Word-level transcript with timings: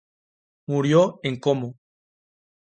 Murió 0.67 1.19
en 1.21 1.39
Como. 1.39 1.77